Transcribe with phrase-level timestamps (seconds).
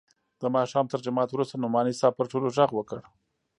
[0.41, 2.99] د ماښام تر جماعت وروسته نعماني صاحب پر ټولو ږغ وکړ.